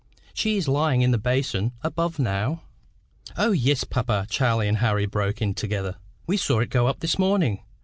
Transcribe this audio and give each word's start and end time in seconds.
She 0.33 0.57
is 0.57 0.67
lying 0.67 1.03
in 1.03 1.11
the 1.11 1.19
basin 1.19 1.73
above 1.83 2.17
now." 2.17 2.63
"O, 3.37 3.51
yes, 3.51 3.83
papa," 3.83 4.25
Charlie 4.31 4.67
and 4.67 4.77
Harry 4.79 5.05
broke 5.05 5.43
in 5.43 5.53
together. 5.53 5.97
"We 6.25 6.37
saw 6.37 6.59
it 6.61 6.71
go 6.71 6.87
up 6.87 7.01
this 7.01 7.19
morning. 7.19 7.61